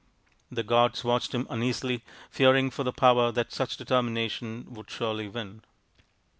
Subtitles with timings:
[0.49, 5.61] The gods watched him uneasily, fearing for the power that such determination would surely win.